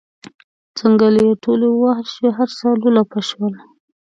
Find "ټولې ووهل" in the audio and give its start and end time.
1.43-2.07